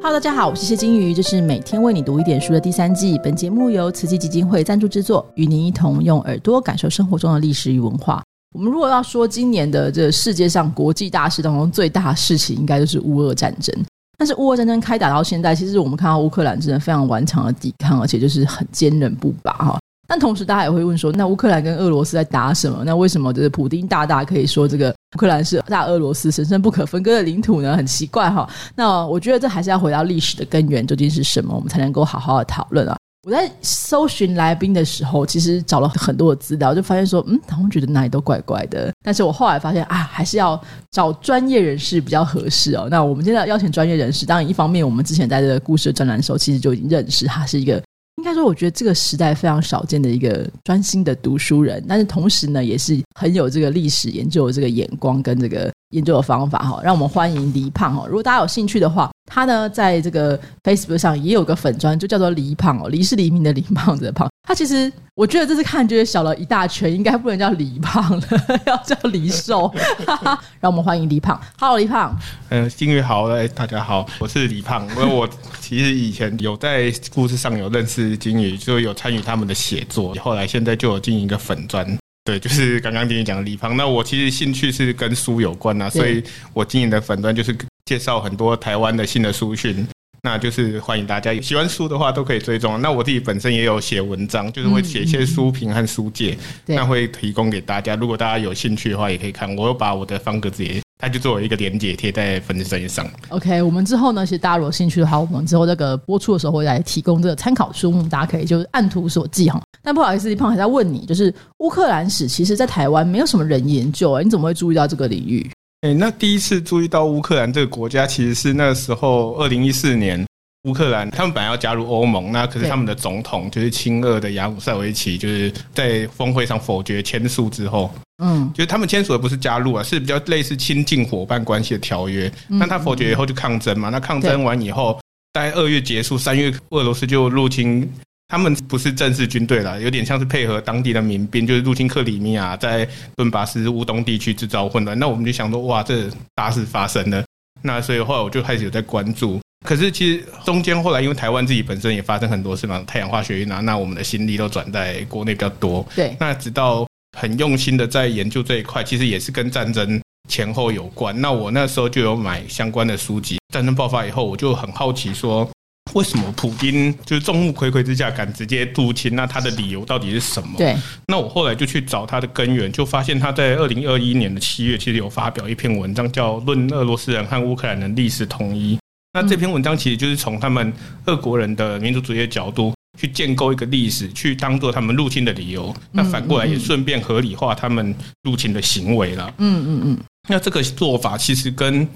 [0.00, 3.18] Hello，大家好，我是谢金鱼，这是每天为你读一点书的第三季。
[3.22, 8.22] 本节目由慈济基金会赞助制作，与您一同用耳朵感受生活中的历史与文化。
[8.54, 13.74] 我们如果要说今年的这世界上国际大事当中最大的事情，应该就是乌俄战争。
[14.16, 19.78] 但是乌俄战争开打到现在，其实我们看到乌克兰真的非常顽强的抵抗，而且就是很坚韧不拔哈。
[20.10, 22.82] 但同时，大家也会问说，那乌克兰跟俄罗斯在打什么？
[22.82, 27.76] 那为什么就是普丁大大可以说这个乌克兰是大俄罗斯神圣不可分割的领土呢？
[27.76, 28.48] 很奇怪哈。
[28.74, 32.96] 那我觉得这还是要回到历史的根源，究竟是什么，我们才能够好好的讨论啊。
[33.26, 38.90] 我在搜寻来宾的时候，其实找了很多的资料，就发现说，嗯，他们觉得哪里都怪怪的。
[39.04, 40.58] 但是我后来发现啊，还是要
[40.90, 42.88] 找专业人士比较合适哦。
[42.90, 47.82] 那我们今天邀请专业人士，当然一方面我们之前在这个故事的专栏的时候，其实就已经认识他是一个。
[48.18, 56.80] 应该说，我觉得这个时代非常少见的一个专心的读书人，但是同时呢，也是很有这个历史研究的这个眼光跟这个研究的方法哈。
[56.82, 58.04] 让我们欢迎黎胖哈。
[58.06, 59.10] 如果大家有兴趣的话。
[59.30, 64.26] 他呢，在这个 Facebook 上也有个粉砖，就叫做“黎胖”哦，“黎”是黎明的“黎”，胖子的“胖”。
[64.42, 68.26] 他其实，我觉得这次看觉得小了一大圈，应该不能叫黎胖了，
[68.64, 69.70] 要叫黎瘦。
[70.60, 71.38] 让我们欢迎黎胖。
[71.60, 72.18] Hello，黎胖。
[72.48, 74.88] 嗯，金鱼好，哎，大家好，我是黎胖。
[74.88, 75.28] 因为我
[75.60, 80.14] 其实以前有在故事上有认识金鱼，就有参与他们的写作。
[80.14, 81.86] 后来现在就有经营一个粉砖，
[82.28, 83.74] 对，就是刚刚跟你讲的李胖。
[83.74, 87.56] 那我其实兴趣是跟书有关啊，所以我经营的粉端就是。
[87.88, 89.88] 介绍很多台湾的新的书讯，
[90.20, 92.78] 那就是欢迎大家喜欢书的话都可以追踪。
[92.82, 97.96] 那我自己本身也有写文章，就是会写一些书评和书介，那会提供给大家。
[97.96, 99.56] 如果大家有兴趣的话，也可以看。
[99.56, 103.08] 我有把我的方格子也，它就作为一个连接贴在粉丝专页上。
[103.28, 109.62] OK，我们之后呢，其实大家如果有兴趣的话，我们之后这个播出的时候会来提供这个参考书目，大家可以就是按图索骥哈。
[109.82, 115.48] 但不好意思，李胖还在问你，就是乌克兰史，其实在台湾没有什么人研究啊，你怎么会注意到这个领域？
[115.82, 120.26] 哎，那第一次注意到乌克兰这个国家，其实是那时候二零一四年，
[120.64, 127.88] 乌克兰他们本来要加入欧盟，那可是他们的总统就是亲俄的亚努塞维奇，就是在峰会上否决签署之后，
[128.22, 132.30] 嗯，就是他们签署的不是加入啊，是比较类似亲近伙伴关系的条约。
[132.48, 135.00] 那他否决以后就抗争嘛，那抗争完以后，
[135.34, 137.90] 在二月结束，三月俄罗斯就入侵。
[138.30, 142.86] 他们不是正式军队了，有点像是配合当地的民兵，就是入侵克里米亚，在
[143.16, 144.98] 顿巴斯乌东地区制造混乱。
[144.98, 147.24] 那我们就想说，哇，这大事发生了。
[147.62, 149.40] 那所以后来我就开始有在关注。
[149.64, 155.86] 可是其实中间后来，因为台湾自己本身也发生很多事嘛，太阳化学运啊，那我们的心力都转在国内比较多。
[155.96, 156.16] 对。
[156.20, 156.86] 那直到
[157.18, 161.20] 很用心的在研究这一块，其实也是跟战争前后有关。
[161.20, 163.38] 那我那时候就有买相关的书籍。
[163.52, 165.48] 战争爆发以后，我就很好奇说。
[165.94, 169.16] 为什么普京就是众目睽睽之下敢直接入侵？
[169.16, 170.58] 那他的理由到底是什么？
[170.58, 178.76] 对，那我后来就去找他的根源，就发现他在二零二一年的七月，其实有发表一篇文章，叫《论俄罗斯人和乌克兰的历史统一》。
[179.14, 180.70] 那这篇文章其实就是从他们
[181.06, 185.74] 俄国人的民族主义的角度去建构一个历史，去当做他们入侵的理由。
[185.92, 189.34] 那反过来也顺便合理化他们入侵的行为了。
[189.38, 189.98] 嗯嗯嗯。
[190.28, 191.88] 那这个做法其实跟。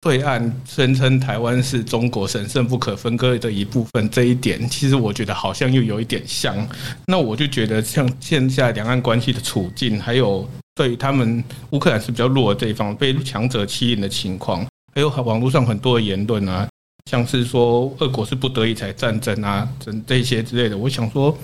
[0.00, 6.56] 对岸声称台湾是中国神圣不可分割的一部分，这一点其实我觉得好像又有一点像。
[7.08, 14.64] 那我就觉得，像现在两岸关系的处境，还有对他们乌克兰是比较弱的这一方被强者欺凌的情况，
[14.94, 16.68] 还有网络上很多的言论啊，
[17.08, 20.76] 像是说俄国是不得已才战争啊，这这些之类的。
[20.76, 21.34] 我想说，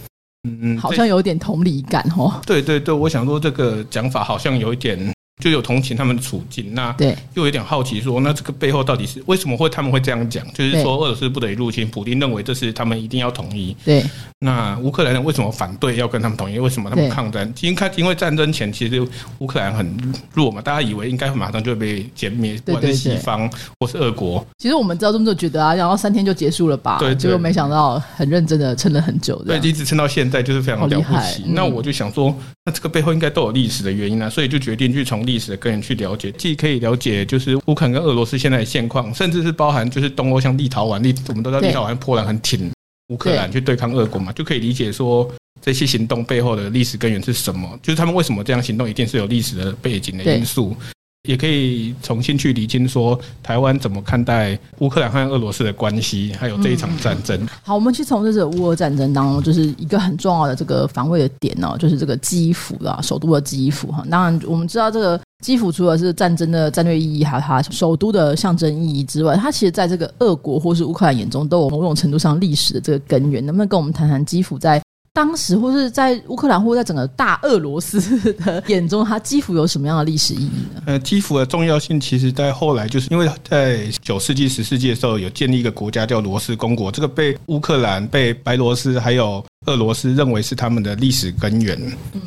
[0.46, 2.38] 嗯，好像有点同理感哦。
[2.44, 5.10] 对对对，我想说这个讲法好像有一点。
[5.42, 10.46] 就有同情他们的处境，那对又有点好奇，说那这个背后到底是为什么会他们会这样讲？
[10.52, 13.76] 就是说俄罗斯不得已入侵，普京认为这是他们一定要统一。
[13.84, 14.04] 对，
[14.38, 16.58] 那乌克兰人为什么反对要跟他们统一？
[16.58, 17.52] 为什么他们抗战？
[17.62, 19.04] 因看因为战争前其实
[19.38, 24.46] 乌克兰很弱嘛，大家以为应该马上就会被歼灭，不管是西方或是俄国。
[24.58, 26.98] 其实我们知道这么就觉得啊，然后三天就结束了吧？
[27.00, 31.44] 对，结果没想到很认真的撑了很久，对，一直撑到现在就是非常了不起。
[31.48, 32.34] 那我就想说，
[32.64, 36.10] 那这个背后应该都有历史的原因啊，所以就决定去从历史的根源去了。
[36.10, 42.70] 了解，既可以了解就是乌克兰跟俄罗斯现在的现况，甚至是包含就是东欧像立陶宛，立我们都知道立陶宛、波兰很挺
[43.08, 50.76] 乌克兰去对抗俄国嘛，就可以理解说这些行动背后的历史根源是什么，就是他们为什么这样行动，一定是有历史的背景的因素。
[51.24, 57.46] 也可以重新去理清说台湾怎么看待乌克兰和俄罗斯的关系，还有这一场战争。
[57.62, 64.04] 好，我们去从这个乌俄战争当中，就是一个很重要的这个防卫的点哦，就是这个基辅啦，首都的基辅哈。
[64.10, 73.44] 当然，我们知道这个基辅除了是战争的战略意义，还有它首都的象征意义之外，它其实在这个俄国或是乌克兰眼中都有某种程度上历史的这个根源。
[73.44, 74.78] 能不能跟我们谈谈基辅在
[75.14, 80.82] 当时或是在乌克兰或在整个大俄罗斯的眼中，它基辅有什么样的历史意义呢？
[80.86, 91.80] 呃，基辅的重要性，其实在后来就是因为在九世纪、十世纪的时候，有建立一个国家叫罗斯公国，这个被乌克兰、被白罗斯还有俄罗斯认为是他们的历史根源。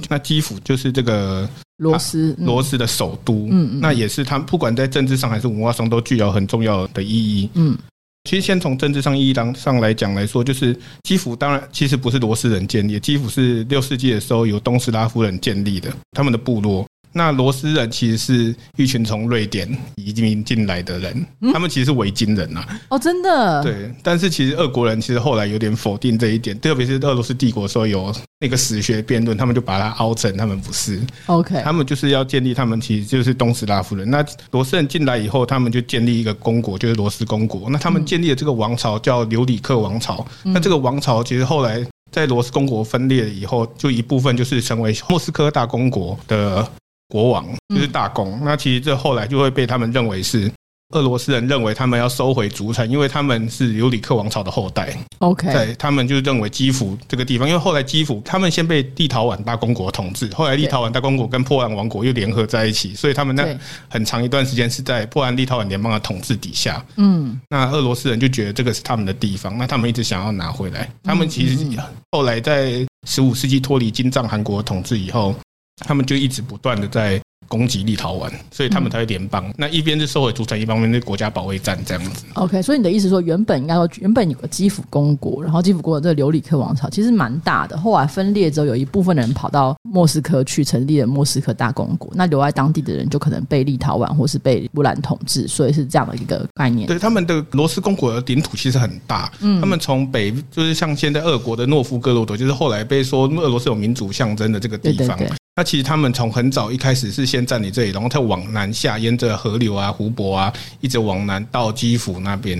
[0.07, 1.45] 那基辅就是这个
[1.80, 7.78] 罗斯罗斯的首都，嗯嗯，那也是他们不管在政治上还是文化上都具有很重要的意义，嗯。
[8.27, 16.85] 其实，先从政治上意义当上来讲来说，就是基辅当然其实不是罗斯人建立，基辅是六世纪的时候由东斯拉夫人建立的，他们的部落。
[17.13, 22.63] 那罗斯人其实是一群从瑞典移民进来的人，他们其实是维京人呐。
[22.89, 23.63] 哦，真的？
[23.63, 23.92] 对。
[24.04, 31.01] 但是其实俄国人其实后来有点否定这一点，特别是俄罗斯帝国时候有那个史学辩论，他们就把它凹成他们不是。
[31.25, 31.59] OK。
[31.63, 34.07] 他们就是要建立他们其实就是东斯拉夫人。
[34.10, 37.68] 那罗斯人进来以后，他们就建立一个公国，就是罗斯公国。
[37.69, 40.24] 那他们建立的这个王朝叫留里克王朝。
[40.44, 46.69] 那这个王朝其实后来在罗斯公国分裂以后，就一部分就是成为莫斯科大公国的。
[47.09, 50.51] 国王就是大公，那其实这后来就会被他们认为是
[50.95, 54.98] 俄罗斯人认为他们要收回主产，因为他们是尤里克王朝的后代。
[55.19, 63.45] OK，在，他们就认为基辅这个地方，因为后来基辅他们先被立陶宛大公国统治，后来立陶宛大公国跟波兰王国又联合在一起，所以他们那
[63.89, 66.81] 很长一段时间是在波兰立陶宛联邦的统治底下。
[66.95, 70.89] 嗯，那俄罗斯人就觉得这个是他们的地方，那他们一直想要拿回来。
[71.03, 71.65] 他们其实
[72.12, 75.36] 后来在十五世纪脱离金藏汗国统治以后。
[75.85, 79.53] 他们就一直不断的在攻击立陶宛，所以他们才会联邦。
[79.56, 82.25] 那一边是收回主权，一方面是国家保卫战这样子。
[82.33, 87.77] OK，所以你的意思说，原本应该说原本有个基辅公国，然后基辅国的这个留里克王朝其实蛮大的。
[87.77, 96.85] 后来分裂之后，有一部分人跑到莫斯科去成立了莫斯科大公国，那留在当地的人就可能被立陶宛或是被波兰统治，所以是这样的一个概念。
[96.85, 105.18] 对，他们的罗斯公国的领土其实很大，嗯，他们从北就是像现在俄国的诺夫哥罗德，就是后来被说俄罗斯有民主象征的这个地方。
[105.57, 112.56] 那其实他们从很早一开始是先占领这里，然后再往南下，沿着河流啊、湖泊啊，一直往南到基辅那边，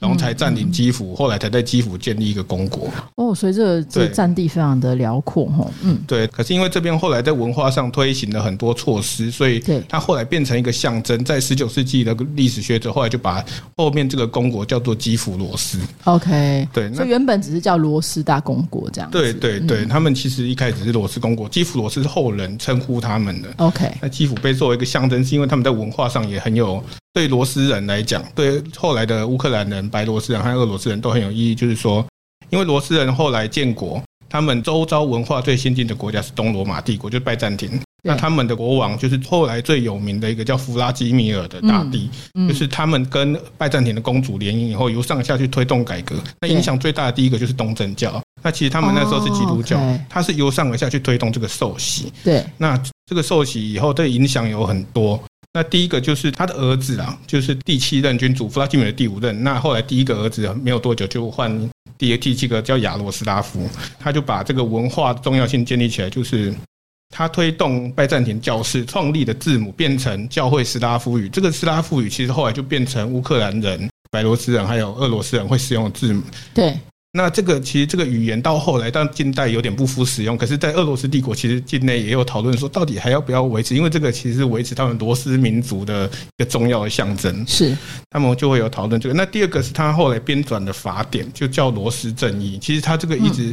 [0.00, 2.88] 然后才占领基辅，后来才在基辅建立一个公国。
[3.14, 5.70] 哦，所以这个这占地非常的辽阔哈。
[5.82, 6.26] 嗯，对。
[6.26, 11.24] 可是因为这边后来在文化上推行了很多措施，所以它后来变成一个象征。
[11.24, 13.44] 在十九世纪的历史学者后来就把
[13.76, 15.78] 后面这个公国叫做基辅罗斯。
[16.02, 16.92] OK，对。
[16.94, 19.08] 所以原本只是叫罗斯大公国这样。
[19.08, 22.39] 对对对，他们其实一开始是罗斯公国，基辅罗斯是后人。
[22.40, 23.88] 人称呼他们的，OK。
[24.00, 26.82] 那基辅被作为一个象征，是因为他们在文化上也很有
[27.12, 31.54] 对罗斯人来讲，对后来的乌克兰人、白罗斯人和俄罗斯人都很有意义。
[31.54, 32.04] 就是说，
[32.48, 37.80] 因为罗斯人后来建国，他们周遭文化最先进的国家是东罗马帝国，就是拜占庭。
[38.02, 42.08] 那他们的国王就是后来最有名的一个叫弗拉基米尔的大帝，
[42.48, 46.16] 就是他们跟拜占庭的公主联姻以后，由上下去推动改革。
[46.40, 48.18] 那影响最大的第一个就是东正教。
[48.42, 49.78] 那其实他们那时候是基督教，
[50.08, 52.12] 他是由上而下去推动这个受洗。
[52.24, 55.22] 对，那这个受洗以后，对影响有很多。
[55.52, 59.42] 那第一个就是他的儿子啊，就是第七任君主弗拉基米尔第五任。
[59.42, 61.50] 那后来第一个儿子没有多久就换
[61.98, 66.54] 第第七个叫亚罗斯拉夫，他就把这个文化重要性建立起来，就是
[67.08, 71.28] 他推动拜占庭教士创立的字母变成教会斯拉夫语。
[71.28, 76.22] 这个斯拉夫语其实后来就变成乌克兰人、白罗斯人还有俄罗斯人会使用的字母。
[76.54, 76.78] 对。
[77.12, 83.74] 那这个其实这个语言到后来到近代有点不敷使用，可是，在俄罗斯帝国其实境内也有讨论说，到底还要不要维持？
[83.74, 87.44] 因为这个其实是维持他们罗斯民族的一个重要的象征。
[87.46, 87.76] 是，
[88.10, 89.14] 他们就会有讨论这个。
[89.14, 92.58] 那第二个是他后来编纂的法典，就叫罗斯正义。
[92.60, 93.52] 其实他这个一直。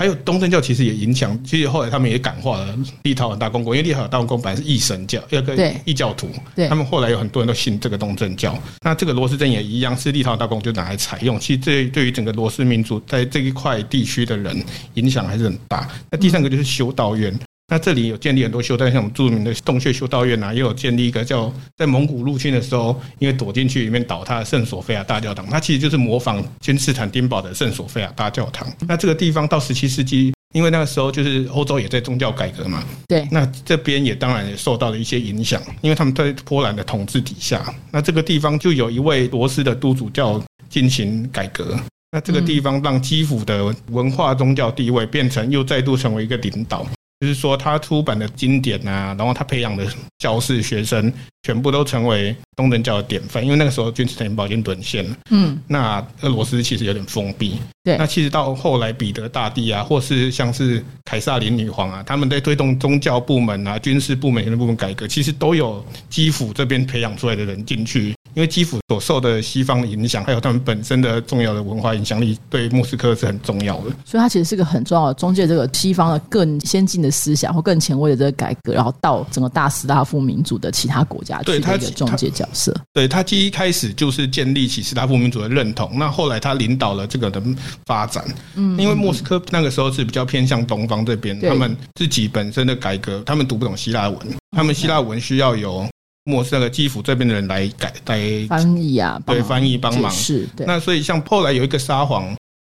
[0.00, 6.30] 哦，还有东正教其实也影响，其实后来他们也感化了立陶宛大公国，因为立陶宛大公国本来是异神教，一个异教徒，
[6.70, 8.58] 他们后来有很多人都信这个东正教。
[8.80, 11.38] 那这个罗斯正也一样，是立陶宛大公就拿来采用。
[11.38, 14.64] 其实这对于整个罗斯民族在这一块地区的人
[14.94, 15.86] 影响还是很大。
[16.10, 17.38] 那第三个就是修道院。
[17.70, 28.66] 那这里有建立很多修道，像我们著名的洞穴修道院啊，也有建立一个叫在蒙古入侵的时候，因为躲进去里面倒塌的圣索菲亚大教堂，它其实就是模仿君士坦丁堡的圣索菲亚大教堂。
[28.88, 41.78] 那这个地方到十七世纪，因为那个时候就是欧洲也在宗教改革嘛，对，那这边也当然也受到了一些影响，因为他们在波兰的统治底下，那这个地方就有一位罗斯的督主教进行改革，
[42.10, 46.84] 那这个地方让基辅的文化宗教地位变成又再度成为一个领导。
[47.20, 49.86] 就是说，他出版的经典啊，然后他培养的
[50.18, 51.12] 教士学生，
[51.42, 53.44] 全部都成为东正教的典范。
[53.44, 57.60] 因为那个时候君士坦丁堡已经沦陷了，嗯，那俄罗斯其实有点封闭。
[57.84, 73.90] 对，那其实到后来彼得大帝啊，或是像是凯撒琳女皇啊，他们在推动宗教部门啊、军事部门的部门改革，其实都有基辅这边培养出来的人进去因为基辅所受的西方的影响，还有他们本身的重要的文化影响力，对莫斯科是很重要的。
[74.04, 82.74] 所以它其实是个很重要的中介，这个西方的更先进的思想或更前卫的这个改革，然后到整个大斯拉夫民族的其他国家去的一个中介角色。
[82.92, 87.42] 对他，第一开始就是建立起斯拉夫民族的认同，那后来他领导了这个的
[87.86, 88.24] 发展。
[88.54, 94.18] 嗯，因为莫斯科那个时候是比较偏向东方这边，他们自己本身的改革，他们读不懂希腊文，
[94.56, 95.86] 他们希腊文需要由。
[96.24, 100.46] 莫斯科基辅这边的人来改来翻译啊，对翻译帮忙是。
[100.58, 102.36] 那所以像后来有一个沙皇，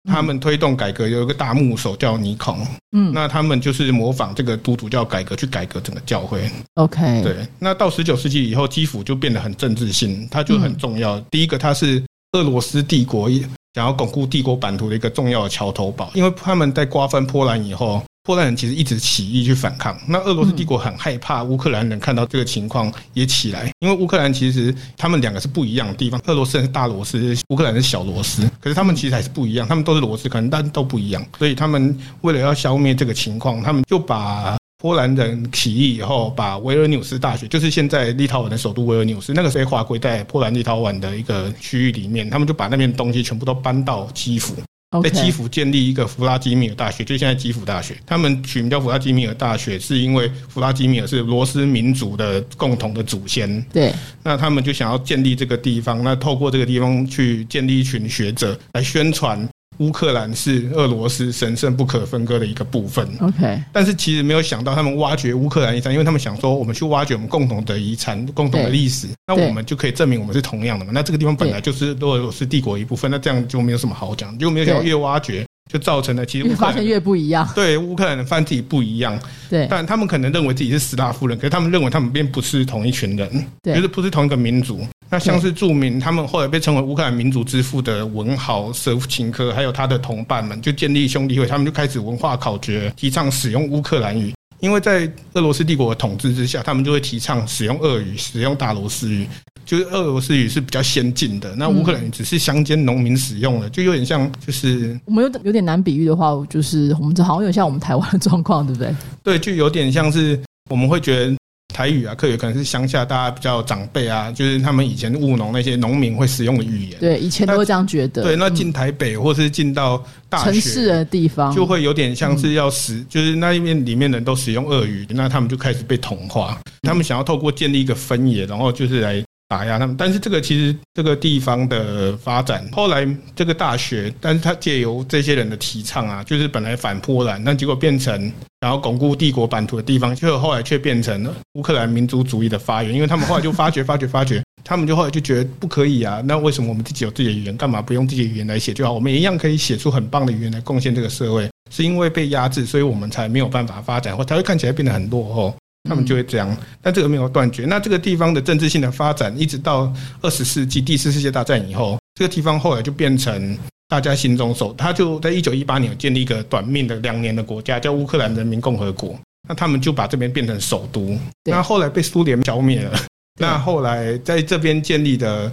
[0.09, 2.65] 他们推动改革，有一个大牧首叫尼孔，
[2.97, 6.49] 嗯，那他们就是模仿这个都主教改革去改革整个教会。
[6.75, 7.37] OK，对。
[7.59, 11.19] 那到十九世纪以后，基辅就变得很政治性，它就很重要。
[11.31, 13.29] 第一个，它是俄罗斯帝国
[13.75, 18.01] 想要巩固帝国版图的一个重要的桥头堡，因为他们在瓜分波兰以后。
[18.25, 44.55] 波兰人其实一直起义去反抗，那俄罗斯帝国很害怕乌克兰人看到这个情况也起来，因为乌克兰其实他们两个是不一样的地方，俄罗斯人是大罗斯，乌克兰是小罗斯，可是他们其实还是不一样，他们都是罗斯，可能但都不一样，所以他们为了要消灭这个情况，他们就把波兰人起义以后，把维尔纽斯大学，就是现在立陶宛的首都维尔纽斯，那个被划归在波兰立陶宛的一个区域里面，他们就把那边东西全部都搬到基辅。
[45.01, 47.97] 在基辅建立一个弗拉基米尔大学，就现在基辅大学。
[48.05, 53.63] 他们取名叫弗拉基米尔大学，是因为弗拉基米尔是罗斯民族的共同的祖先。
[53.73, 59.49] 对，那他们就想要建立这个地方，那透过这个地方去建立一群学者来宣传。
[59.83, 63.05] 乌克兰是俄罗斯神圣不可分割的一个部分。
[63.21, 70.93] OK，但是其实没有想到，他们挖掘乌克兰遗产，因为他们想说，我们去挖掘我们共同的遗产、共同的历史，那我们就可以证明我们是同样的嘛。
[70.95, 75.45] 那这个地方本来就是俄罗斯帝国一部分，那这样就没有什么好讲，就没有想到越挖掘。
[75.73, 77.49] 就造成了其实越发现越不一样。
[77.55, 84.87] 对乌克兰的翻自己不一样，对，但他们可能认为自己是斯拉夫人，可是他们认为他们并不是同一群人，对，就是不是同一个民族。
[85.09, 94.33] 那像是著名，他们后来被称为乌克兰民族之父的文豪舍夫琴科，还有他的同伴们，就建立兄弟会，他们就开始文化考掘，提倡使用乌克兰语。
[94.61, 99.26] 因为在俄罗斯帝国的统治之下，他们就会提倡使用俄语，使用大罗斯语。
[99.64, 108.95] 就是俄罗斯语是比较先进的，那乌克兰语只是乡间农民使用的，就有点像，就是我们有有点难比喻的话，就是我们这好像有点像我们台湾的状况，对不对？
[109.23, 110.38] 对，就有点像是
[110.69, 111.37] 我们会觉得
[111.75, 116.99] 台语啊，客语可能是乡下大家比较长辈啊，就是他们以前务农那些农民会使用的语言。
[117.00, 118.23] 对，以前都会这样觉得。
[118.23, 129.23] 对，那进台北或是进到大城市的地方，就会有点像是要使，就是那一面里面人都使用俄语，那他们就开始被同化，他们想要透过建立一个分野，然后就是来。
[129.53, 133.07] 打压他们，但是这个其实这个地方的发展，后来
[133.37, 148.93] 这个大学，但是他借由这些人的提倡啊，就是本来反波兰，那结果变成然后巩固帝国版图的地方，结果后来却变成了乌克兰民族主义的发源，因为他们后来就发觉、发觉、发觉，他们就后来就觉得不可以啊，那为什么我们自己有自己的语言，干嘛不用自己的语言来写就好？
[148.95, 155.55] 我们一样可以写出很棒的语言来贡献这个社会，是因为被压制，所以我们才没有办法发展，或才会看起来变得很落后。
[155.89, 157.65] 他们就会这样，但这个没有断绝。
[157.65, 163.59] 那这个地方的政治性的发展，一直到二十世纪第四世界大战以后，这个地方后来就变成
[163.89, 164.73] 大家心中首。
[164.75, 169.19] 他就在一九一八年建立一个短命的两年的国家，叫乌克兰人民共和国。
[169.49, 171.19] 那他们就把这边变成首都。
[171.45, 172.99] 那后来被苏联消灭了。
[173.41, 175.51] 那后来在这边建立的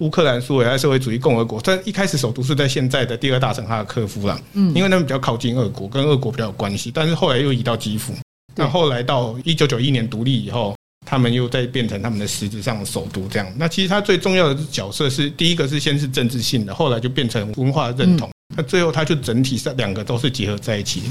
[0.00, 4.40] 乌克兰苏维埃社会主义共和国，但一开始首都是在现在的第二大城哈尔科夫啦。
[4.54, 6.90] 嗯，因为那边比较靠近俄国，跟俄国比较有关系。
[6.94, 8.14] 但是后来又移到基辅。
[8.56, 10.74] 那后来到一九九一年独立以后，
[11.06, 13.46] 他们又再变成他们的实质上的首都这样。
[13.56, 18.28] 那其实它最重要的角色是第一个是先是政治性的，后来就变成文化认同。
[18.56, 21.02] 那最后它就整体上两个都是结合在一起，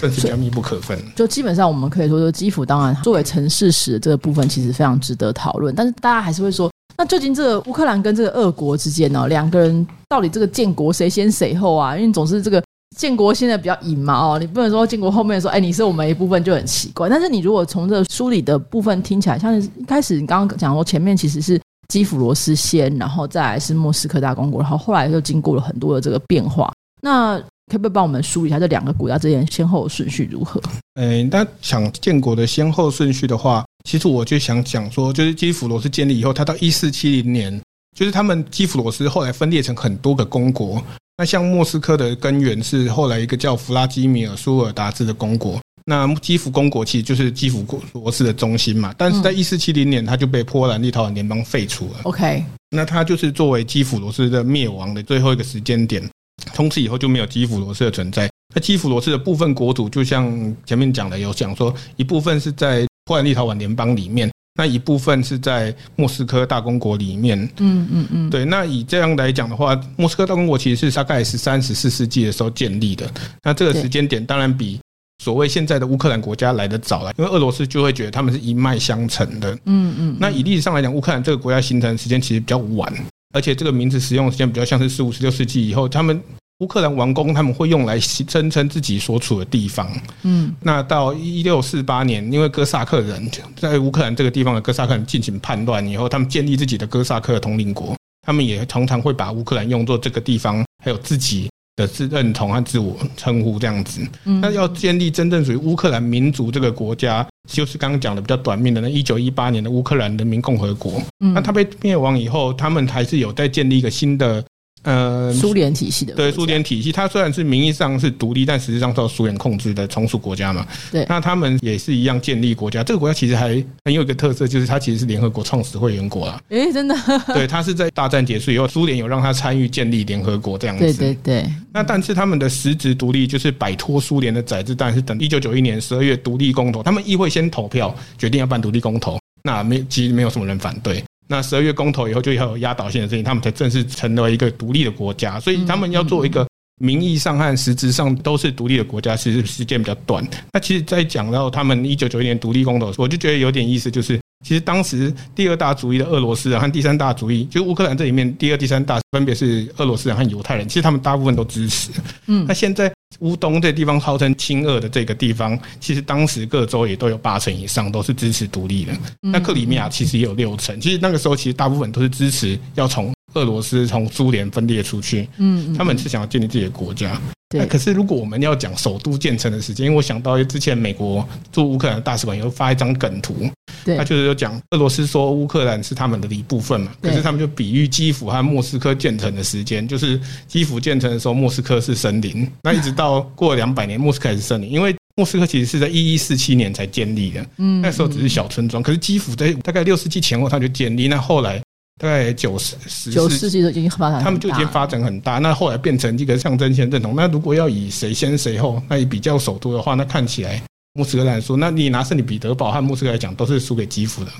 [0.00, 0.98] 更是比较密不可分。
[1.14, 11.94] 就基本上我们可以说，说基辅当然作为城市史这个部分其实非常值得讨论，但是大家还是会说，那究竟这个乌克兰跟这个俄国之间呢，两个人到底这个建国谁先谁后啊？
[11.96, 12.62] 因为总是这个。
[12.96, 17.08] 建国现在比较隐嘛哦，你不能说建国后面说，哎，你是我们一部分就很奇怪。
[17.08, 26.72] 但是你如果从这书里的部分听起来，像是一开始你刚刚讲说前面其实是基辅罗斯先，然后再来是莫斯科大公国，然后后来又经过了很多的这个变化。
[27.02, 27.38] 那
[27.70, 30.60] 可不可以帮我们梳理一下这两个国家之间先后顺序如何？
[30.94, 37.60] 嗯，那想建国的先后顺序的话，其实我就想讲说，就是基辅罗斯建立以后，他到一四七零年，
[37.96, 40.80] 就是他们基辅罗斯后来分裂成很多个公国。
[41.18, 48.94] 那像莫斯科的根源是后来一个叫弗拉基米尔苏尔达兹的公国，那基辅公国其实就是基辅罗斯的中心嘛。
[48.98, 52.00] 但是在一四七零年，它就被波兰立陶宛联邦废除了。
[52.02, 56.06] OK，那它就是作为基辅罗斯的灭亡的最后一个时间点，
[56.52, 58.28] 从此以后就没有基辅罗斯的存在。
[58.54, 67.38] 那基辅罗斯的部分国土，就像前面讲的有讲说，一部分是在波兰立陶宛联邦里面，那一部分是在莫斯科大公国里面。
[67.58, 73.08] 嗯嗯嗯，对，那以这样来讲的话，莫斯科大公国其实是大概十三、十四世纪的时候建立的。
[73.42, 74.80] 那这个时间点当然比
[75.22, 79.54] 所谓现在的乌克兰国家来的早了，因为俄罗斯就会觉得他们是一脉相承的。
[79.66, 82.92] 嗯嗯，那以历史上来讲，乌克兰这个国家形成的时间其实比较晚，
[83.34, 86.20] 而且这个名字使用的时间比较像是十五、十六世纪以后，他们
[86.60, 89.90] 乌克兰王公他们会用来声称自己所处的地方。
[90.22, 97.94] 嗯那到一六四八年，因为哥萨克人在乌克兰这个地方的哥萨克人进行叛乱以后，他们建立自己的哥萨克统领国，
[98.26, 104.00] 他们也常常会把乌克兰用作这个地方还有自己的自认同和自我称呼这样子。
[104.24, 111.02] 嗯那要建立真正属于乌克兰民族这个国家，就是刚刚讲的比较短命的那一九一八年的乌克兰人民共和国。
[111.20, 114.42] 嗯那它被灭亡以后，他们还是有在建立一个新的
[114.86, 120.66] 呃苏联体系的对苏联体系，它虽然是名义上是独立，但实际上受苏联控制的从属国家嘛。
[120.90, 122.82] 对那他们也是一样建立国家。
[122.82, 126.40] 这个国家其实还很有一个特色，就是它其实是联合国创始会员国啊。
[126.48, 126.94] 诶，真的，
[127.34, 130.84] 对，它是在大战结束以后，苏联有让它参与建立联合国这样子。
[130.84, 141.02] 对对对，那但是他们的实质独立就是摆脱苏联的宰制，但是等一九九一年十二月独立公投，他们议会先投票决定要办独立公投，那没其实没有什么人反对。
[141.28, 145.40] 那十二月公投以后就要有压倒性的声音，他们才正式成为一个独立的国家。
[145.40, 146.46] 所以他们要做一个
[146.78, 150.26] 名义上和实质上都是独立的国家，其实时间比较短。
[150.52, 161.90] 那其实，在讲到他们一九九一年独立公投，我就觉得有点意思，就是其实当时第二大主义的俄罗斯人和第三大主义，就是乌克兰这里面第二、第三大分别是俄罗斯人和犹太人，其实他们大部分都支持。
[162.26, 168.92] 嗯那现在乌东这地方号称亲俄的这个地方，其实当时各州也都有八成以上都是支持独立的。
[169.20, 177.20] 那克里米亚其实也有六成，其实那个时候其实大部分都是支持要从俄罗斯从苏联分裂出去，嗯，嗯他们是想要建立自己的国家。
[177.48, 177.60] 对。
[177.60, 183.48] 那可是如果我们要讲首都建成的时间，因为我想到之前美国驻乌克兰大使馆有发一张梗图，
[183.84, 183.96] 对。
[183.96, 201.62] 他就是有讲俄罗斯说乌克兰是他们的一部分嘛，可是他们就比喻基辅和莫斯科建成的时间，就是基辅建成的时候，莫斯科是森林，那一直到过了两百年，莫斯科还是森林，因为莫斯科其实是在一一四七年才建立的，嗯那时候只是小村庄，可是基辅在大概六世纪前后它就建立，那后来
[201.98, 207.14] 大概九十十九世世纪都已经发展他们就已经发展很大，那后来变成一个象征性认同。
[207.16, 210.62] 那如果要以谁先谁后，那以比较首都的话，那看起来
[210.94, 214.30] 莫斯科来说，那你拿圣彼得堡和莫斯科来讲，都是输给基辅的。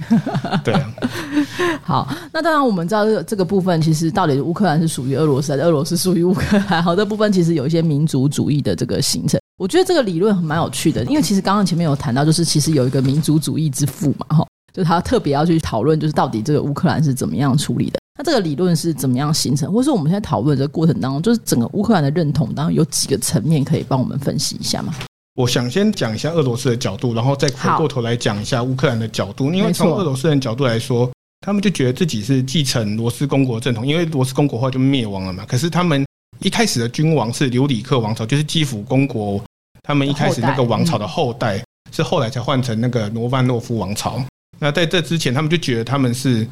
[0.64, 0.92] 对啊，
[1.82, 6.82] 好，那当然我们知道这个这个部分，其实到底乌克兰是属于俄罗斯，还是俄罗斯属于乌克兰？
[6.82, 9.40] 好，这部分其实有一些民族主义的这个形成。
[9.56, 17.98] 我觉得这个理论蛮有趣的，因为其实刚刚前面有谈到，就是其实有一个民族主义之父嘛，哈，就他特别要去讨论，就是到底这个乌克兰是怎么样处理的。
[18.18, 24.92] 那这个理论是怎么样形成，或是我们现在讨论的这个过程当中，就是整个乌克兰的认同当中有几个层面可以帮我们分析一下吗？
[25.34, 29.50] 我想先讲一下俄罗斯的角度，然后再回过头来讲一下乌克兰的角度。
[29.50, 31.10] 因为从俄罗斯人角度来说，
[31.40, 35.44] 他们就觉得自己是继承罗斯公国正统，因为罗斯公国后就灭亡了嘛。
[35.46, 36.04] 可是他们
[36.40, 39.42] 一开始的君王是留里克王朝，就是基辅公国，
[39.82, 41.62] 他们一开始那个王朝的后代，
[41.92, 44.22] 是后来才换成那个罗万诺夫王朝。
[44.58, 46.46] 那在这之前，他们就觉得他们是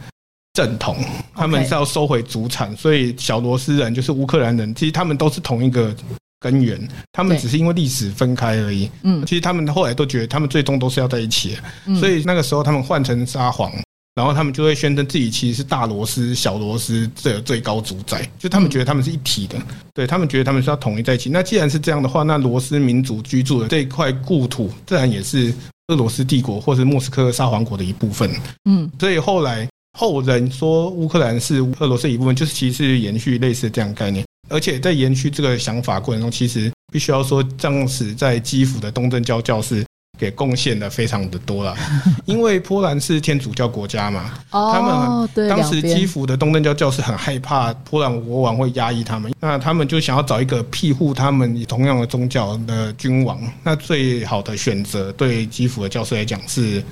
[0.52, 0.96] 正统，
[1.34, 5.94] 他们是要收回祖产，所以小罗斯人就是乌克兰人，其实他们都是同一个
[6.38, 6.78] 根源，
[7.12, 8.90] 他们只是因为历史分开而已。
[9.02, 9.24] 嗯。
[9.26, 11.56] 其实他们后来都觉得，他们最终都是要在一起
[11.98, 13.72] 所以那个时候他们换成沙皇，
[14.14, 19.58] 然后他们就会宣称自己其实是大罗斯、小罗斯这最高主宰，就他们觉得他们是一体的，
[19.92, 21.30] 对他们觉得他们是要统一在一起。
[21.30, 25.52] 那既然是这样的话，那罗斯民族居住的这一块故土，自然也是
[25.88, 28.30] 俄罗斯帝国或是莫斯科沙皇国的一部分。
[28.64, 29.68] 嗯所以后来
[29.98, 34.24] 后人说乌克兰是俄罗斯一部分，就是其实是延续类似这样的概念。
[34.50, 39.84] 而且在延续这个想法过程中，其实必须要说，当时在基辅的东正教教士
[40.18, 41.76] 给贡献的非常的多了，
[42.24, 53.40] 因为波兰是天主教国家嘛，他们当时基辅的东正教教士很害怕波兰国王会压抑他们，那他们就想要找一个庇护他们同样的宗教的君王。
[53.62, 56.82] 那最好的选择对基辅的教士来讲是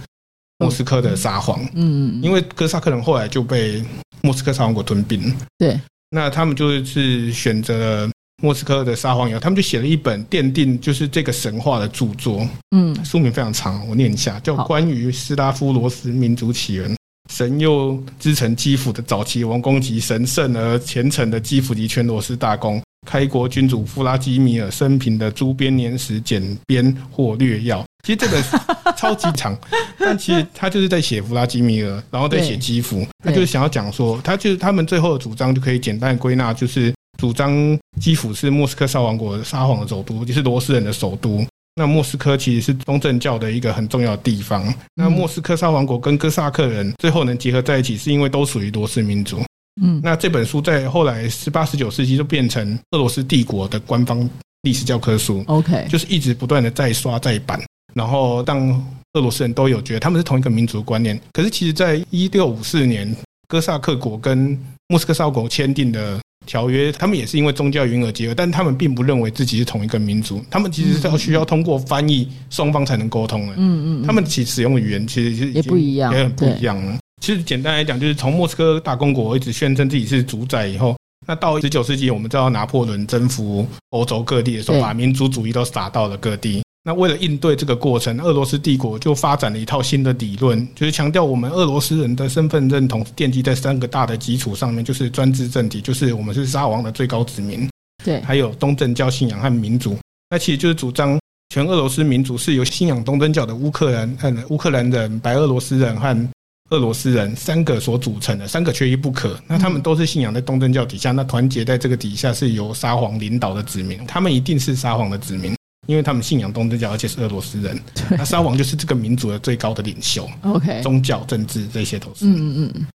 [0.59, 2.23] 莫斯科的沙皇，嗯，嗯。
[2.23, 3.85] 因为哥萨克人后来就被
[4.21, 5.81] 莫斯科沙皇国吞并，对，
[6.11, 16.91] 那他们就是选择了莫斯科的沙皇以后，他们就写了一本奠定就是这个神话的著作，嗯书名非常长，我念一下，叫好《关于斯拉夫罗斯民族起源》。
[17.33, 27.83] 神又织成基辅的早期王宫及神圣而虔诚的基辅及全罗斯大公，开国君主弗拉基米尔生平的诸编年史简编或略要。
[28.05, 28.57] 其实这本书
[28.99, 29.57] 超级长，
[29.97, 41.45] 但其实他就是在写弗拉基米尔，然后在写基辅，他就是想要讲说，他就是他们最后的主张就可以简单归纳，就是主张基辅是莫斯科沙皇国沙皇的首都，就是罗斯人的首都。
[41.75, 44.63] 那莫斯科其实是东正教的一个很重要的地方。
[44.95, 49.41] 那莫斯科沙皇国跟哥萨克人最后能结合在一起，是因为都属于罗斯民族。
[49.81, 54.29] 嗯，那这本书在后来十八、十九世纪就变成俄罗斯帝国的官方
[54.63, 55.43] 历史教科书。
[55.47, 57.59] OK，就是一直不断的再刷再版，
[57.95, 58.69] 然后让
[59.15, 61.19] 俄罗斯人都有觉得他们是同一个民族的观念。
[61.33, 63.17] 可是其实，在一六五四年，
[63.49, 73.55] 哥萨克国跟莫斯科沙皇国签订的条约，他们也是因为宗教原因而结合，但他们并不认为自己是同一个民族，他们其实是要需要通过翻译，双方才能沟通的。
[73.57, 76.99] 嗯嗯，他们其使用的语言其实是也不一样也很不一样了。
[77.21, 86.62] 其实简单来讲，就是从莫斯科大公国一直宣称自己是主宰以后，那到十九世纪，我们知道拿破仑征服欧洲各地的时候，把民族主义都撒到了各地。
[86.85, 97.69] 那为了应对这个过程，俄罗斯帝国就发展了一套新的理论，就是强调我们俄罗斯人的身份认同奠基在三个大的基础上面，就是专制政体，就是我们是沙皇的最高子民，
[98.05, 99.97] 对，还有东正教信仰和民族。
[100.29, 101.17] 那其实就是主张
[101.55, 106.29] 全俄罗斯民族是由信仰东正教的乌克兰、呃乌克兰人、白俄罗斯人和
[106.71, 109.39] 俄罗斯人三个所组成的，三个缺一不可。
[109.47, 115.55] 那他们都是信仰在东正教底下，那团结在这个底下是由沙皇领导的子民，他们一定是沙皇的子民，
[115.87, 117.79] 因为他们信仰东正教，而且是俄罗斯人。
[118.11, 122.25] 那沙皇就是这个民族的最高的领袖，OK，宗教、政治这些都是。
[122.25, 122.87] 嗯嗯嗯，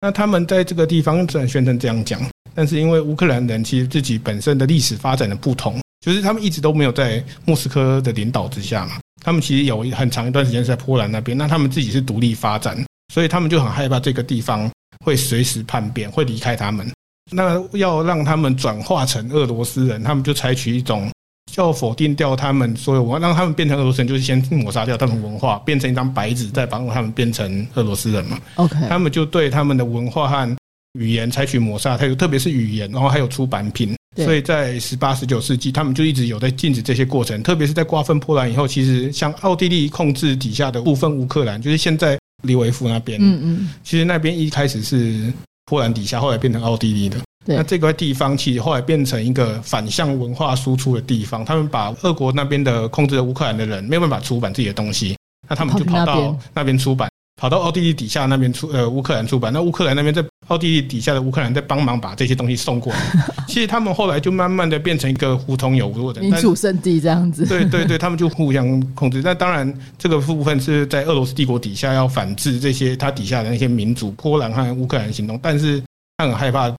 [0.00, 2.20] 那他们在这个地方虽然宣称这样讲，
[2.54, 14.70] 但是因为乌克兰人其实自己本身的历史发展的不同，就是他们一直都没有在莫斯科的领导之下嘛，他们其实有很长一段时间是在波兰那边，那他们自己是独立发展，所以他们就很害怕这个地方
[15.04, 16.90] 会随时叛变，会离开他们。
[17.30, 21.08] 那要让他们转化成俄罗斯人，他们就采取一种
[21.56, 28.38] 要否定掉他们所有文化，让他们变成俄罗斯人，就是先抹杀掉他们文化，变成一张白纸，再帮他们变成俄罗斯人嘛。
[28.56, 30.56] OK，他们就对他们的文化和
[30.94, 33.94] 语言采取抹杀，还有特别是语言，然后还有出版品。
[34.16, 37.40] 对所以在十八、十九世纪，他们就一直有在禁止这些过程。
[37.44, 45.32] 特别是在瓜分波兰以后，其实像奥地利控制底下的部分乌克兰，就是现在利维夫那边，嗯嗯，其实那边一开始是
[45.66, 47.18] 波兰底下，后来变成奥地利的。
[47.44, 55.16] 对那这块地方其实后来变成一个反向文化输出的地方，他们把俄国那边的控制了乌克兰的人没有办法出版自己的东西，
[55.48, 63.00] 那他们就跑到那边出版，跑到奥地利底下那边出呃乌克兰出版，那乌克兰那边在奥地利底下的乌克兰在帮忙把这些东西送过来。
[63.48, 69.22] 其实他们后来就慢慢的变成一个互通有无的，民主圣地这样子，对对对，他们就互相控制。
[69.24, 75.82] 那当然，这个部分是在俄罗斯帝国底下要反制这些他底下的那些民主，波兰和乌克兰行动，但是
[76.18, 76.72] 他很害怕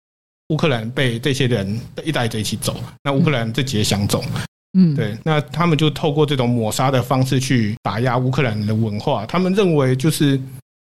[0.52, 4.24] 乌克兰被这些人一带着一起走，那乌克兰自己也想走，
[4.78, 10.40] 嗯，对，那他们就透过这种抹杀的方式去打压乌克兰人的文化，他们认为就是。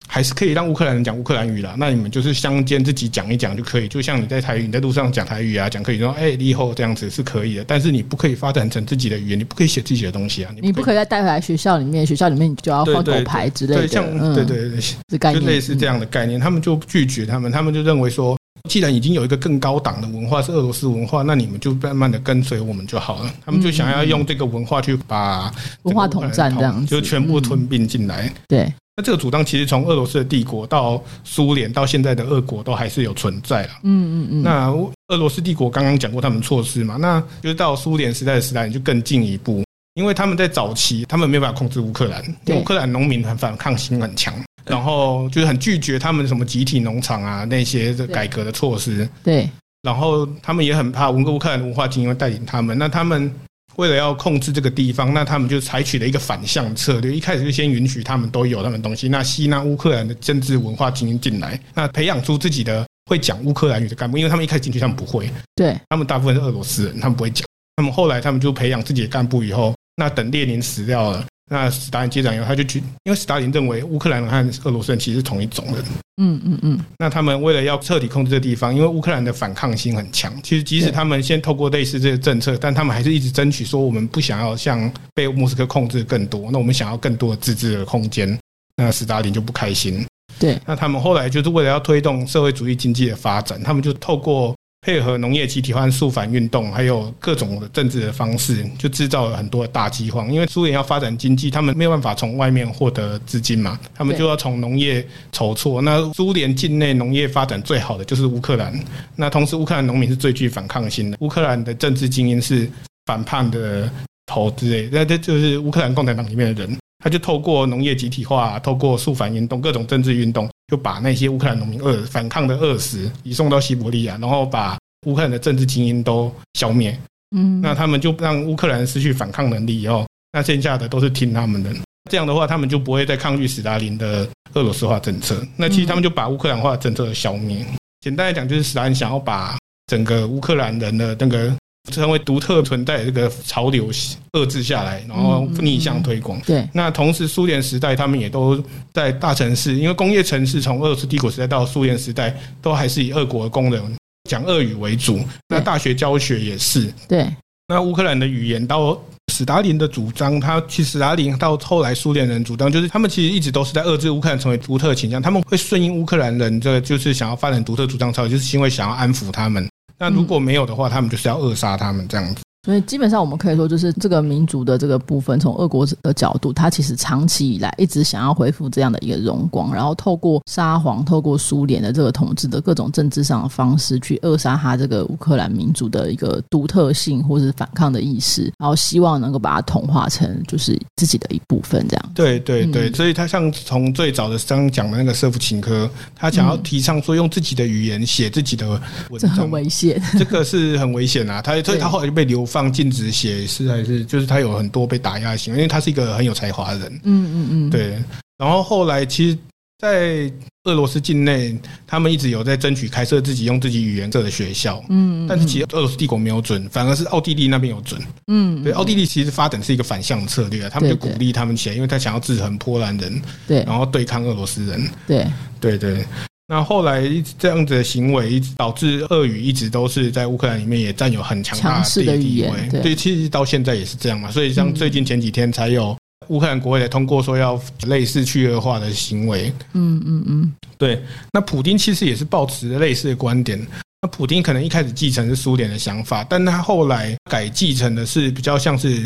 [0.08, 14.70] 还是可以让乌克兰人讲乌克兰语啦，那你们就是乡间自己讲一讲就可以，就像你在台语，你在路上讲台语啊，讲可以说哎，你以后这样子是可以的，但是你不可以发展成自己的语言，你不可以写自己的东西啊，你不可以再带回来学校里面，学校里面你就要放狗牌之类的，对，像嗯对对
[15.18, 18.38] 对，就类似这样的概念，他们就拒绝他们，他们就认为说，
[18.70, 23.34] 既然已经有一个更高档的文化是俄罗斯文化，那你们就慢慢的跟随我们就好了。
[23.46, 28.32] 他们就想要用这个文化去把嗯文化统战这样子，就全部吞并进来。
[28.48, 33.70] 对，那这个主张其实从俄罗斯的帝国到苏联到现在的俄国都还是有存在了。
[33.84, 34.70] 嗯嗯嗯，那
[35.08, 39.64] 俄罗斯帝国刚刚讲过他们措施嘛，那就是到苏联时代的时代，你就更进一步，
[39.96, 42.24] 因为他们在早期他们没有办法控制乌克兰，
[42.56, 44.34] 乌克兰农民很反抗心很强，
[44.66, 49.50] 然后就是很拒绝他们什么集体农场啊那些的改革的措施，对，
[49.82, 53.32] 然后他们也很怕乌克兰的文化精英会带领他们，那他们。
[53.78, 57.16] 为了要控制这个地方，那他们就采取了一个反向策略。
[57.16, 67.48] 一开始就先允许他们都有他们的东西，那吸纳乌克兰的政治文化精英进来，那培养出自己的会讲乌克兰语的干部，因为他们一开始进去他们不会，对，他们大部分是俄罗斯人，他们不会讲。
[67.78, 75.84] 那么后来他们就培养自己的干部以后，那等列宁死掉了，那斯大林接掌以后，他就去，因为斯大林认为乌克兰人和俄罗斯人其实是同一种人。
[76.22, 88.40] 嗯嗯嗯，那他们为了要彻底控制这个地方，因为乌克兰的反抗心很强，其实即使他们先透过类似这些政策，但他们还是一直争取说，我们不想要像被莫斯科控制更多，那我们想要更多的自治的空间。
[88.78, 90.06] 那斯大林就不开心，
[90.40, 100.34] 对，那他们后来就是为了要推动社会主义经济的发展，他们就透过配合农业集体化、肃反运动，还有各种的政治的方式，就制造了很多的大饥荒。
[100.34, 105.84] 因为苏联要发展经济，他们没有办法从外面获得资金嘛，他们就要从农业筹措。
[105.84, 108.74] 那苏联境内农业发展最好的就是乌克兰，
[109.16, 112.68] 那同时乌克兰农民是最具反抗性的，乌克兰的政治精英是
[113.06, 113.88] 反叛的
[114.26, 116.76] 头之类，那这就是乌克兰共产党里面的人。
[117.04, 126.98] 他就透过农业集体化，透过肃反运动、各种政治运动，就把那些乌克兰农民饿反抗的饿死，移送到西伯利亚，然后把乌克兰的政治精英都消灭。
[127.36, 131.70] 嗯，那他们就让乌克兰失去反抗能力以后，那剩下的都是听他们的。
[132.10, 135.46] 这样的话，他们就不会再抗拒斯大林的俄罗斯化政策。
[135.58, 137.66] 那其实他们就把乌克兰化政策消灭。
[138.00, 139.58] 简单来讲，就是斯大林想要把
[139.88, 141.54] 整个乌克兰人的那个
[141.92, 143.92] 成为独特存在的这个潮流
[144.34, 146.40] 遏制下来，然后逆向推广。
[146.42, 146.68] 对。
[146.74, 148.62] 那同时，苏联时代他们也都
[148.94, 153.82] 在大城市，因为工业城市从俄罗斯帝国时代到苏联时代，都还是以俄国的工人
[154.30, 155.20] 讲俄语为主。
[155.50, 156.94] 那大学教学也是。
[157.08, 157.28] 对。
[157.68, 159.00] 那乌克兰的语言到。
[159.32, 169.66] 斯大林的主张，他其实斯大林到后来苏联人主张，就是他们其实一直都是在遏制乌克兰成为独特倾向，他们会顺应乌克兰人，这就是想要发展独特主张潮，就是因为想要安抚他们。
[170.02, 172.42] 那如果没有的话，他们就是要扼杀他们这样子。
[172.64, 192.12] 所以基本上我们可以说，就是这个民族的这个部分，从俄国的角度，他其实长期以来一直想要恢复这样的一个荣光，然后透过沙皇、透过苏联的这个统治的各种政治上的方式，去扼杀他这个乌克兰民族的一个独特性或是反抗的意识，然后希望能够把它同化成就是自己的一部分，这样。
[192.14, 198.70] 对对对，所以他像从最早的刚讲的那个舍甫琴科，他想要提倡说用自己的语言写自己的
[199.10, 201.42] 文章，很危险，这个是很危险啊！
[201.42, 202.46] 他所以他后来就被流。
[202.52, 206.92] 放禁止写诗还是就是他有很多被打压的行为，因为他是一个很有才华的人。
[207.04, 207.98] 嗯嗯嗯，对。
[208.38, 209.38] 然后后来其实，
[209.80, 210.32] 在
[210.66, 214.84] 俄罗斯境内，他们一直有在争取开设自己用自己语言设的学校。
[214.90, 218.02] 嗯，但是其实俄罗斯帝国没有准，反而是奥地利那边有准。
[218.28, 224.90] 嗯，对，奥地利其实发展是一个反向策略，他们就鼓励他们起来，因为他想要制衡波兰人，对，然后对抗俄罗斯人。
[225.08, 225.26] 对，
[225.60, 226.06] 对对。
[226.52, 227.02] 那后来
[227.40, 232.82] 这样子的行为，导致俄语一直都是在乌克兰里面也占有很强大的地位。
[232.82, 234.30] 对，其实到现在也是这样嘛。
[234.30, 239.50] 所以像最近前几天才有乌克兰国会通过说要类似去恶化的行为。
[239.72, 241.02] 嗯嗯嗯，对。
[241.32, 243.58] 那普京其实也是抱持类似的观点。
[244.02, 249.02] 那普京可能一开始继承是苏联的想法，但他后来改继承的是比较像是。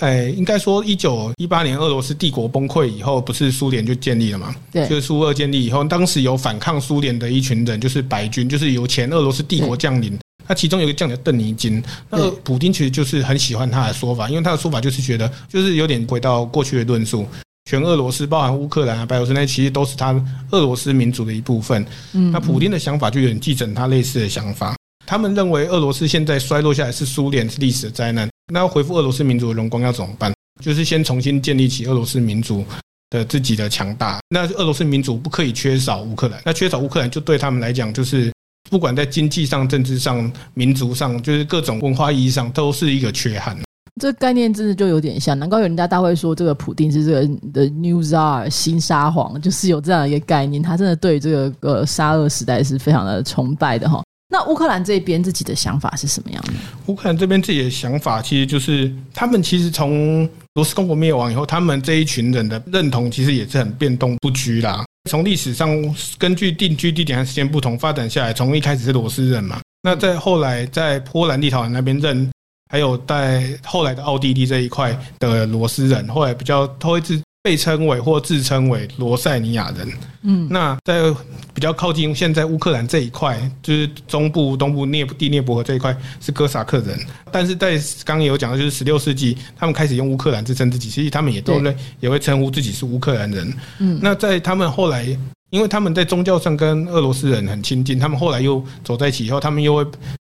[0.00, 4.54] 哎，应该说，一九一八年俄罗斯帝国崩溃以后，不是苏联就建立了嘛？
[4.72, 10.18] 对，就是苏俄建立以后，当时有反抗苏联的一群人，就是白军，就是由前俄罗斯帝国将领。
[10.48, 17.26] 那其中有一个将领邓尼金，那普京其实就是很喜欢他的说法，因为他的说法就是觉得，就是有点回到过去的论述，
[17.64, 20.12] 全俄罗斯，包含乌克兰啊、白俄罗斯那些，其实都是他
[20.52, 21.84] 俄罗斯民族的一部分。
[22.12, 24.75] 嗯，那普京的想法就有点继承他类似的想法。
[25.06, 28.28] 他们认为俄罗斯现在衰落下来是苏联历史的灾难。
[28.52, 30.32] 那要恢复俄罗斯民族的荣光要怎么办？
[30.62, 32.64] 就是先重新建立起俄罗斯民族
[33.10, 34.18] 的自己的强大。
[34.28, 38.32] 那俄罗斯民族不可以缺少乌克兰，那缺少乌克兰就对他们来讲，就是
[38.70, 43.56] 不管在经济上、政治上、民族上，就是各种文化意义上，都是一个缺憾。
[44.00, 50.62] 这概念真的就有点像，难怪有人家大会说这个普丁是这个的 Newzar 新沙皇，就是有这样一个概念。
[50.62, 54.04] 他真的对这个呃沙俄时代是非常的崇拜的哈。
[54.28, 56.52] 那乌克兰这边自己的想法是什么样的？
[56.86, 64.84] 乌克兰这边自己的想法，其实就是他们其实从罗斯公国灭亡以后，他们这一群人的认同其实也是很变动不居啦。
[65.08, 65.70] 从历史上
[66.18, 72.28] 根据定居地点和时间不同发展下来，从一开始是罗斯人嘛，那在后来在波兰、立陶宛那边认，
[72.68, 77.20] 还有在后来的奥地利这一块的罗斯人，后来比较头一次。
[77.46, 79.88] 被称为或自称为罗塞尼亚人，
[80.22, 81.14] 嗯，那在
[81.54, 86.98] 比较靠近现在乌克兰这一块，就是中部、东部涅地涅伯河这一块是哥萨克人，
[87.30, 95.06] 但是在刚刚有讲的，就是十六世纪他们开始用乌克兰自称自己，其实他们也都认也会称呼自己是乌克兰人，嗯，那在他们后来，
[95.50, 99.86] 因为他们在宗教上跟俄罗斯人很亲近，他们后来又走在一起以后，他们又会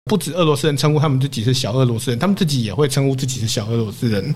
[0.06, 4.36] 不止俄罗斯人称呼他们自己是小俄罗斯人，他们自己也会称呼自己是小俄罗斯人，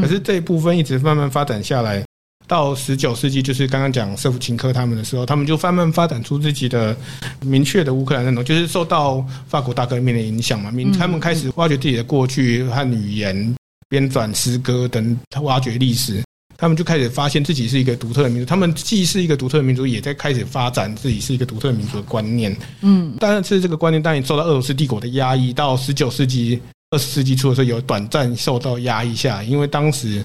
[0.00, 2.02] 可是这一部分一直慢慢发展下来。
[2.46, 6.94] 到十九世纪，就是刚刚讲舍甫琴科他们的时候，他们就慢慢发展出自己的
[7.40, 10.70] 明确的乌克兰认同，就是受到法国大革命的影响嘛。
[10.70, 13.56] 民他们开始挖掘自己的过去和语言，
[13.88, 16.22] 编纂诗歌等，挖掘历史。
[16.56, 18.44] 他们就开始发现自己是一个独特的民族。
[18.44, 22.54] 他们既是一个独特的民族，也在开始发展自己是一个独特的民族的观念。
[22.82, 25.52] 嗯，但是这个观念当然受到俄罗斯帝国的压抑。
[25.52, 30.22] 到十九世纪、二十世纪初的时候，有短暂受到压抑下，因为当时。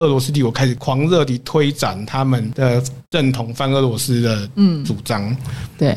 [0.00, 4.48] 俄罗斯帝国开始狂热地推展他们的认同反俄罗斯的
[4.84, 5.34] 主张。
[5.78, 5.96] 对，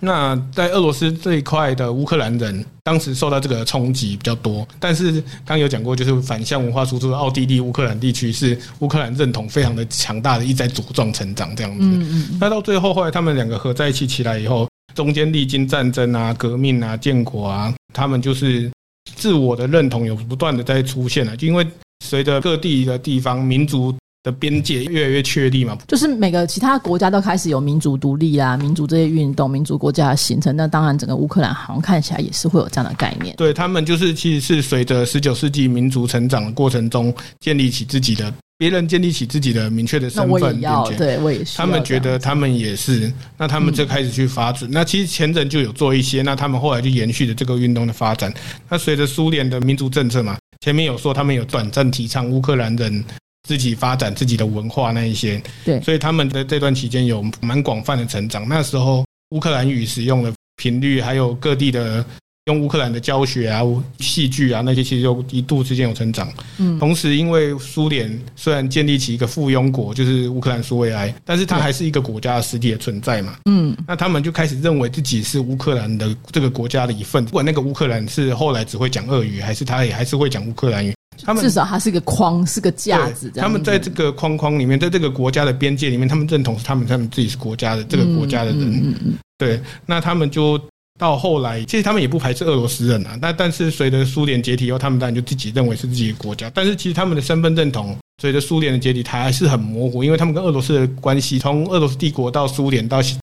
[0.00, 4.66] 那在俄罗斯这一块的乌克兰人，当时受到这个冲击比较多。
[4.80, 12.28] 但是刚有讲过，就是反向文化输出的奥地利乌克兰地区是乌克兰认同非常的强大的，一直在茁壮成长这样子。
[12.40, 18.70] 那到最后，后来他们两个合在一起起来以后，中间历经战争啊、革命啊、建国啊，他们就是
[19.14, 21.66] 自我的认同有不断的在出现了，就因为。
[22.06, 25.76] 随着各地的地方民族的边界越来越确立嘛。
[25.88, 30.54] 就是每个其他国家都开始有民族独立啊、民族这些运动、民族国家的形成。
[30.56, 33.34] 那当然，整个乌克兰好像看起来也是会有这样的概念。
[33.36, 38.32] 对他们，就是其实是随着十九世纪民族成长的过程中，建立起自己的。
[38.58, 40.58] 别人建立起自己的明确的身份，
[40.96, 41.58] 对我也是。
[41.58, 44.66] 他们觉得他们也是，那他们就开始去发展。
[44.72, 48.32] 那其实前人就有做一些，那他们后来就延续了这个运动的发展。
[48.66, 53.04] 那随着苏联的民族政策嘛，前面有说他们有短暂提倡乌克兰人
[53.48, 58.48] 自己发展自己的文化那一些，对，所以他们的这段期间有蛮广泛的成长。
[58.48, 62.04] 那时候乌克兰语使用的频率，还有各地的。
[62.46, 63.62] 用乌克兰的教学啊、
[63.98, 66.32] 戏剧啊那些，其实就一度之间有成长。
[66.58, 73.36] 嗯，同时因为苏联虽然建立起一个附庸国，就是乌克兰苏维埃，但是它还是一个国家的实体的存在嘛。
[73.46, 77.24] 嗯，那他们就开始认为自己是乌克兰的这个国家的一份。
[77.24, 83.28] 不管那个乌克兰是后来只会讲俄语，还是他也还是会讲乌克兰语，他们至少它是个框，是个架子。
[83.34, 88.60] 他们在这个框框里面，在这个国家的边界里面，他们认同是他们他们自己是国家的这个国家的人。
[88.60, 90.60] 嗯嗯，对，那他们就。
[90.98, 93.18] 到后来，其实他们也不排斥俄罗斯人啊。
[93.20, 96.50] 那但是随着苏联解体以后，他们当然就自己认为是自己的国家。
[96.54, 103.18] 但是其实他们的身份认同随着苏联的解体，它还是很模糊，因为他们跟俄罗斯的关系，从俄罗斯帝国到苏联到现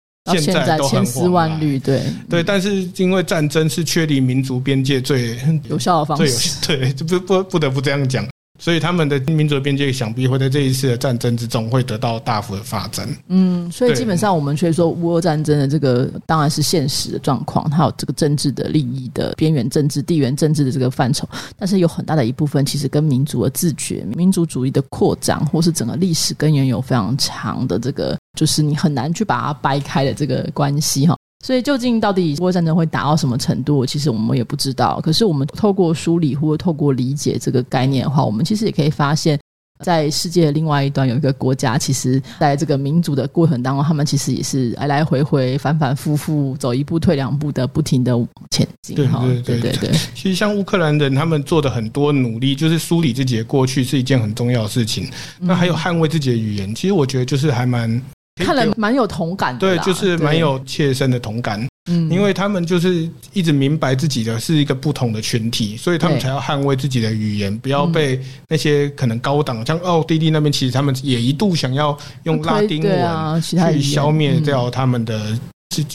[0.45, 1.79] 在都千丝万缕。
[1.79, 5.37] 对对，但是因为战争是确立民族边界最
[5.69, 8.27] 有效的方式，对，就不不不得不这样讲。
[8.59, 13.07] 所以他们的民族边界想必会在这一次的战争之中会得到大幅的发展。
[13.27, 21.27] 嗯，所以基本上我们却说乌俄战争的这个当然是现实的状况，还有这个政治的利益的边缘政治、地缘政治的这个范畴。
[21.57, 31.17] 但是有很大的一部分其实跟民族的自觉、民族主义的扩张，或是整个历史根源有非常长的这个，就是你很难去把它掰开的这个关系哈。
[31.43, 33.85] 所以，究竟到底乌俄战争会打到什么程度？
[33.85, 35.01] 其实我们也不知道。
[35.01, 39.39] 可是，我们透过梳理或者透过理解这个概念的话，我们其实也可以发现，
[39.83, 48.13] 在世界的另外一端有一个国家，其实在这个民主的过程当中，他们其实也是来来回回、反反复复、走一步退两步的，不停的
[48.51, 48.95] 前进。
[48.95, 49.91] 对对对对对。
[50.13, 55.09] 其实，像乌克兰人，他们做的很多努力，就是梳理自己的过去，是一件很重要的事情。
[55.39, 57.99] 那还有捍卫自己的语言，其实我觉得就是还蛮。
[58.35, 61.67] 看了蛮有同感的，对，就是蛮有切身的同感。
[61.89, 75.37] 嗯，因为他们就是一直明白自己的是一个不同的群体，所以他们才要捍卫自己的语言，不要被那些可能高档，像奥地利那边，其实他们也一度想要用拉丁文去消灭掉他们的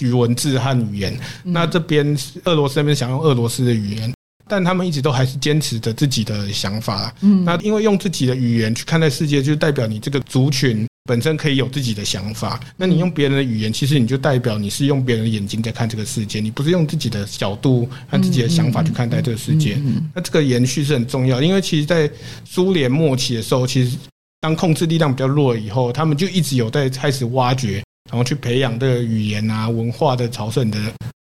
[0.00, 1.16] 语文字和语言。
[1.44, 4.12] 那这边俄罗斯那边想用俄罗斯的语言。
[4.48, 7.12] 但他们一直都还是坚持着自己的想法。
[7.20, 12.60] 嗯，那因为用自己的语言去看待世界，就代表你这个族群本身可以有自己的想法。
[12.76, 19.80] 那你用别人的语言，其实你就代表你是用别人的眼睛在看这个世界，你不是用自己的角度和自己的想法去看待这个世界。
[20.12, 22.10] 那这个延续是很重要，因为其实，在
[22.44, 23.96] 苏联末期的时候，其实
[24.40, 30.78] 当控制力量比较弱以后，他们就一直有在开始挖掘，然后去培养这个语言啊、文化的朝圣的。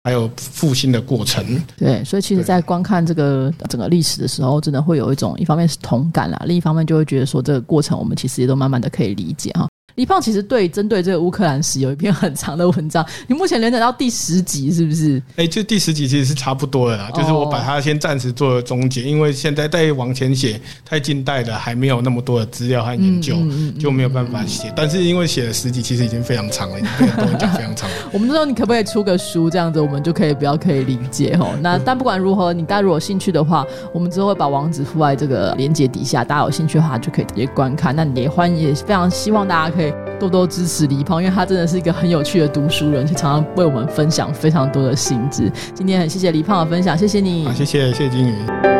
[0.03, 1.43] 还有复兴的过程，
[1.77, 9.67] 对，所以其实，在观看这个整个历史的时候，真的会有一种，一方面是同感啦，另一方面就会觉得说，这个过程我们其实也都慢慢的可以理解哈。
[9.99, 15.21] 李胖其实对针对这个乌克兰史有一篇很长的文章，你目前连载到第十集是不是？
[15.35, 23.35] 哎，就第十集其实是差不多的啦，就是我把它先暂时做了终结，因为现在再往前写太近代的还没有那么多的资料和研究，
[23.77, 24.71] 就没有办法写。
[24.73, 27.95] 但是因为写了十集，其实已经非常长了，已经跟人讲非常长了。
[28.13, 31.53] 我们说你可不可以出个书这样子，我们就可以比较可以理解哦。
[31.61, 37.93] 那但不管如何，你大家如果有兴趣的话，我们之后会把网址附在这个链接底下，大家有兴趣的话就可以直接观看。
[37.93, 39.88] 那你也欢迎，也非常希望大家可以。
[40.19, 45.51] 多多支持黎胖，因为他真的是一个很有趣的读书人，且常常为我们分享非常多的心智。
[45.73, 48.78] 今天很谢谢黎胖的分享，谢谢你，谢谢谢谢金鱼。